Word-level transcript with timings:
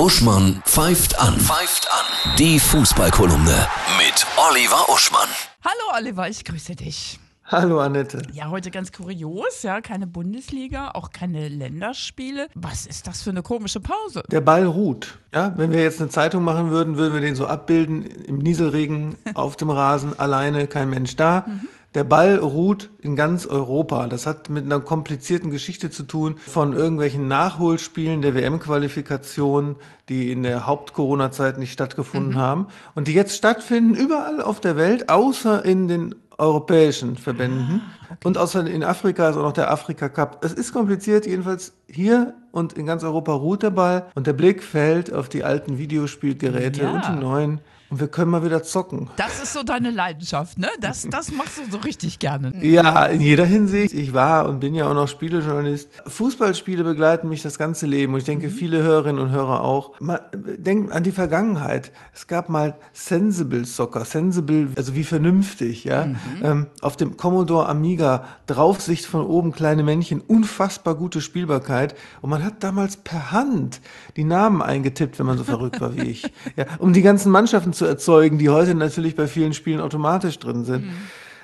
Uschmann 0.00 0.62
pfeift 0.64 1.20
an. 1.20 1.38
Pfeift 1.38 1.86
an. 1.92 2.34
Die 2.38 2.58
Fußballkolumne 2.58 3.68
mit 3.98 4.26
Oliver 4.48 4.88
Uschmann. 4.88 5.28
Hallo 5.62 5.98
Oliver, 5.98 6.26
ich 6.26 6.42
grüße 6.42 6.74
dich. 6.74 7.20
Hallo 7.44 7.80
Annette. 7.80 8.22
Ja, 8.32 8.48
heute 8.48 8.70
ganz 8.70 8.92
kurios, 8.92 9.62
ja, 9.62 9.82
keine 9.82 10.06
Bundesliga, 10.06 10.92
auch 10.94 11.10
keine 11.10 11.48
Länderspiele. 11.48 12.48
Was 12.54 12.86
ist 12.86 13.08
das 13.08 13.20
für 13.20 13.28
eine 13.28 13.42
komische 13.42 13.80
Pause? 13.80 14.22
Der 14.30 14.40
Ball 14.40 14.64
ruht. 14.64 15.18
Ja, 15.34 15.52
wenn 15.58 15.70
wir 15.70 15.82
jetzt 15.82 16.00
eine 16.00 16.08
Zeitung 16.08 16.44
machen 16.44 16.70
würden, 16.70 16.96
würden 16.96 17.12
wir 17.12 17.20
den 17.20 17.34
so 17.34 17.46
abbilden 17.46 18.06
im 18.06 18.38
Nieselregen 18.38 19.16
auf 19.34 19.56
dem 19.56 19.68
Rasen, 19.68 20.18
alleine, 20.18 20.66
kein 20.66 20.88
Mensch 20.88 21.16
da. 21.16 21.44
Mhm. 21.46 21.68
Der 21.94 22.04
Ball 22.04 22.36
ruht 22.36 22.90
in 23.00 23.16
ganz 23.16 23.46
Europa. 23.46 24.06
Das 24.06 24.24
hat 24.24 24.48
mit 24.48 24.64
einer 24.64 24.78
komplizierten 24.78 25.50
Geschichte 25.50 25.90
zu 25.90 26.04
tun 26.04 26.36
von 26.38 26.72
irgendwelchen 26.72 27.26
Nachholspielen 27.26 28.22
der 28.22 28.34
WM-Qualifikation, 28.36 29.74
die 30.08 30.30
in 30.30 30.44
der 30.44 30.68
Haupt-Corona-Zeit 30.68 31.58
nicht 31.58 31.72
stattgefunden 31.72 32.34
mhm. 32.34 32.38
haben 32.38 32.66
und 32.94 33.08
die 33.08 33.12
jetzt 33.12 33.36
stattfinden 33.36 33.94
überall 33.94 34.40
auf 34.40 34.60
der 34.60 34.76
Welt, 34.76 35.08
außer 35.08 35.64
in 35.64 35.88
den 35.88 36.14
europäischen 36.38 37.16
Verbänden. 37.16 37.82
Ah, 37.84 38.12
okay. 38.12 38.18
Und 38.24 38.38
außer 38.38 38.66
in 38.66 38.84
Afrika 38.84 39.28
ist 39.28 39.36
auch 39.36 39.42
noch 39.42 39.52
der 39.52 39.70
Afrika 39.70 40.08
Cup. 40.08 40.44
Es 40.44 40.52
ist 40.52 40.72
kompliziert, 40.72 41.26
jedenfalls 41.26 41.72
hier 41.88 42.34
und 42.52 42.72
in 42.72 42.86
ganz 42.86 43.02
Europa 43.02 43.32
ruht 43.32 43.64
der 43.64 43.70
Ball 43.70 44.06
und 44.14 44.28
der 44.28 44.32
Blick 44.32 44.62
fällt 44.62 45.12
auf 45.12 45.28
die 45.28 45.44
alten 45.44 45.76
Videospielgeräte 45.76 46.82
ja. 46.82 46.92
und 46.92 47.04
die 47.08 47.20
neuen. 47.20 47.60
Und 47.90 47.98
wir 47.98 48.06
können 48.06 48.30
mal 48.30 48.44
wieder 48.44 48.62
zocken. 48.62 49.10
Das 49.16 49.42
ist 49.42 49.52
so 49.52 49.64
deine 49.64 49.90
Leidenschaft, 49.90 50.58
ne? 50.58 50.68
Das, 50.80 51.08
das 51.10 51.32
machst 51.32 51.58
du 51.58 51.68
so 51.68 51.78
richtig 51.78 52.20
gerne. 52.20 52.52
Ja, 52.64 53.06
in 53.06 53.20
jeder 53.20 53.44
Hinsicht. 53.44 53.92
Ich 53.92 54.14
war 54.14 54.48
und 54.48 54.60
bin 54.60 54.76
ja 54.76 54.88
auch 54.88 54.94
noch 54.94 55.08
Spielejournalist. 55.08 55.88
Fußballspiele 56.06 56.84
begleiten 56.84 57.28
mich 57.28 57.42
das 57.42 57.58
ganze 57.58 57.86
Leben. 57.86 58.14
Und 58.14 58.20
ich 58.20 58.26
denke, 58.26 58.46
mhm. 58.46 58.52
viele 58.52 58.82
Hörerinnen 58.84 59.20
und 59.20 59.32
Hörer 59.32 59.64
auch. 59.64 59.98
Man 59.98 60.20
denkt 60.32 60.92
an 60.92 61.02
die 61.02 61.10
Vergangenheit. 61.10 61.90
Es 62.14 62.28
gab 62.28 62.48
mal 62.48 62.76
Sensible 62.92 63.64
Soccer. 63.64 64.04
Sensible, 64.04 64.68
also 64.76 64.94
wie 64.94 65.02
vernünftig, 65.02 65.82
ja. 65.82 66.06
Mhm. 66.06 66.16
Ähm, 66.42 66.66
auf 66.82 66.96
dem 66.96 67.16
Commodore 67.16 67.68
Amiga, 67.68 68.24
Draufsicht 68.46 69.04
von 69.04 69.26
oben, 69.26 69.50
kleine 69.50 69.82
Männchen, 69.82 70.20
unfassbar 70.20 70.94
gute 70.94 71.20
Spielbarkeit. 71.20 71.96
Und 72.22 72.30
man 72.30 72.44
hat 72.44 72.62
damals 72.62 72.96
per 72.98 73.32
Hand 73.32 73.80
die 74.16 74.24
Namen 74.24 74.62
eingetippt, 74.62 75.18
wenn 75.18 75.26
man 75.26 75.38
so 75.38 75.44
verrückt 75.44 75.80
war 75.80 75.96
wie 75.96 76.02
ich. 76.02 76.32
Ja, 76.56 76.64
um 76.78 76.92
die 76.92 77.02
ganzen 77.02 77.30
Mannschaften 77.30 77.72
zu 77.72 77.79
erzeugen, 77.84 78.38
die 78.38 78.48
heute 78.48 78.74
natürlich 78.74 79.16
bei 79.16 79.26
vielen 79.26 79.52
Spielen 79.52 79.80
automatisch 79.80 80.38
drin 80.38 80.64
sind. 80.64 80.86
Mhm. 80.86 80.96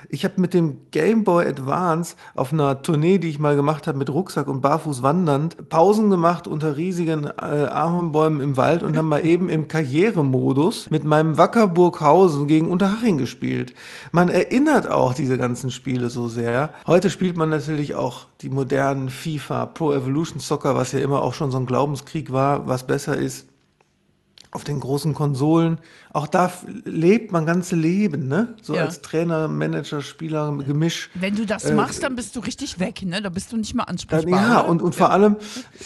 Ich 0.08 0.24
habe 0.24 0.40
mit 0.40 0.54
dem 0.54 0.78
Game 0.90 1.24
Boy 1.24 1.46
Advance 1.46 2.16
auf 2.34 2.52
einer 2.52 2.82
Tournee, 2.82 3.18
die 3.18 3.28
ich 3.28 3.38
mal 3.38 3.56
gemacht 3.56 3.86
habe, 3.86 3.98
mit 3.98 4.10
Rucksack 4.10 4.46
und 4.46 4.60
barfuß 4.60 5.02
wandernd, 5.02 5.68
Pausen 5.68 6.10
gemacht 6.10 6.46
unter 6.46 6.76
riesigen 6.76 7.24
äh, 7.24 7.30
Ahornbäumen 7.30 8.40
im 8.40 8.56
Wald 8.56 8.82
und 8.82 8.96
haben 8.96 9.08
mal 9.08 9.24
eben 9.26 9.48
im 9.48 9.68
Karrieremodus 9.68 10.90
mit 10.90 11.04
meinem 11.04 11.38
Wacker 11.38 11.66
Burghausen 11.66 12.46
gegen 12.46 12.68
Unterhaching 12.68 13.18
gespielt. 13.18 13.74
Man 14.12 14.28
erinnert 14.28 14.88
auch 14.88 15.14
diese 15.14 15.38
ganzen 15.38 15.70
Spiele 15.70 16.10
so 16.10 16.28
sehr. 16.28 16.70
Heute 16.86 17.10
spielt 17.10 17.36
man 17.36 17.48
natürlich 17.48 17.94
auch 17.94 18.26
die 18.42 18.50
modernen 18.50 19.08
FIFA, 19.08 19.66
Pro 19.66 19.92
Evolution 19.92 20.38
Soccer, 20.40 20.76
was 20.76 20.92
ja 20.92 21.00
immer 21.00 21.22
auch 21.22 21.34
schon 21.34 21.50
so 21.50 21.58
ein 21.58 21.66
Glaubenskrieg 21.66 22.32
war, 22.32 22.68
was 22.68 22.86
besser 22.86 23.16
ist 23.16 23.46
auf 24.50 24.64
den 24.64 24.80
großen 24.80 25.14
Konsolen. 25.14 25.78
Auch 26.12 26.26
da 26.26 26.50
lebt 26.84 27.30
man 27.30 27.44
ganze 27.44 27.76
Leben, 27.76 28.26
ne? 28.26 28.54
So 28.62 28.74
ja. 28.74 28.84
als 28.84 29.02
Trainer, 29.02 29.48
Manager, 29.48 30.00
Spieler, 30.00 30.56
Gemisch. 30.66 31.10
Wenn 31.14 31.36
du 31.36 31.44
das 31.44 31.64
äh, 31.64 31.74
machst, 31.74 32.02
dann 32.02 32.16
bist 32.16 32.36
du 32.36 32.40
richtig 32.40 32.78
weg, 32.80 33.02
ne? 33.04 33.20
Da 33.20 33.28
bist 33.28 33.52
du 33.52 33.56
nicht 33.56 33.74
mehr 33.74 33.88
ansprechbar. 33.88 34.40
Dann, 34.40 34.50
ja, 34.50 34.60
und, 34.60 34.80
und 34.80 34.94
ja. 34.94 34.98
vor 34.98 35.10
allem 35.10 35.36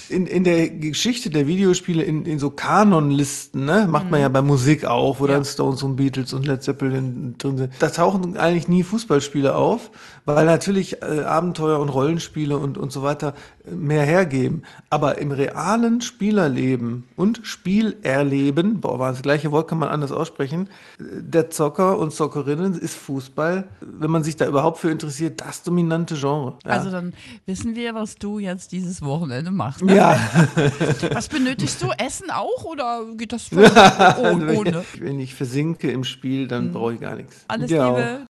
in, 0.09 0.27
in 0.27 0.45
der 0.45 0.71
Geschichte 0.71 1.31
der 1.31 1.47
Videospiele, 1.47 2.03
in, 2.03 2.25
in 2.27 2.39
so 2.39 2.51
Kanonlisten, 2.51 3.65
ne? 3.65 3.89
Macht 3.91 4.05
mhm. 4.05 4.11
man 4.13 4.21
ja 4.21 4.29
bei 4.29 4.43
Musik 4.43 4.85
auch, 4.85 5.19
wo 5.19 5.27
ja. 5.27 5.35
dann 5.35 5.45
Stones 5.45 5.83
und 5.83 5.97
Beatles 5.97 6.33
und 6.33 6.47
Led 6.47 6.63
Zeppelin 6.63 7.35
drin 7.39 7.59
sind. 7.59 7.73
Da 7.81 7.89
tauchen 7.89 8.37
eigentlich 8.37 8.69
nie 8.69 8.85
Fußballspiele 8.85 9.55
auf, 9.57 9.91
weil 10.25 10.47
natürlich 10.47 11.03
äh, 11.03 11.23
Abenteuer 11.23 11.81
und 11.81 11.89
Rollenspiele 11.89 12.57
und, 12.57 12.79
und 12.79 12.93
so 12.93 13.03
weiter 13.03 13.35
mehr 13.69 14.05
hergeben. 14.05 14.63
Aber 14.91 15.19
im 15.19 15.33
realen 15.33 16.01
Spielerleben 16.01 17.05
und 17.17 17.41
Spielerleben, 17.43 18.60
boah, 18.63 18.99
war 18.99 19.11
das 19.11 19.23
gleiche 19.23 19.53
Wort, 19.53 19.69
kann 19.69 19.79
man 19.79 19.89
anders 19.89 20.13
aussprechen, 20.13 20.69
der 20.99 21.51
Zocker 21.51 21.99
und 21.99 22.13
Zockerinnen 22.13 22.75
ist 22.75 22.97
Fußball, 22.97 23.69
wenn 23.81 24.11
man 24.11 24.23
sich 24.23 24.37
da 24.37 24.47
überhaupt 24.47 24.79
für 24.79 24.91
interessiert, 24.91 25.41
das 25.41 25.63
dominante 25.63 26.15
Genre. 26.15 26.55
Ja. 26.65 26.71
Also 26.71 26.91
dann 26.91 27.13
wissen 27.47 27.75
wir, 27.75 27.95
was 27.95 28.17
du 28.17 28.39
jetzt 28.39 28.73
dieses 28.73 29.03
Wochenende 29.03 29.51
machst. 29.51 29.83
Ne? 29.83 29.97
Ja. 29.97 30.19
Was 31.13 31.29
benötigst 31.29 31.83
du? 31.83 31.91
Essen 31.99 32.31
auch 32.31 32.65
oder 32.65 33.05
geht 33.17 33.33
das 33.33 33.51
ohne? 33.53 34.85
Wenn 34.99 35.21
ich 35.21 35.35
versinke 35.35 35.91
im 35.91 36.05
Spiel, 36.05 36.49
dann 36.49 36.67
hm. 36.67 36.73
brauche 36.73 36.95
ich 36.95 37.01
gar 37.01 37.17
nichts. 37.17 37.45
Alles 37.49 37.71
ja. 37.71 37.89
Liebe. 37.89 38.29